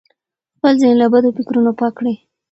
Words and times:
خپل 0.55 0.73
ذهن 0.81 0.95
له 1.01 1.07
بدو 1.13 1.29
فکرونو 1.37 1.71
پاک 1.79 1.93
کړئ. 1.97 2.15